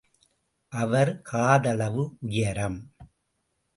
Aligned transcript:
அவர் 0.73 1.21
காதளவு 1.31 2.03
உயரம். 2.19 2.79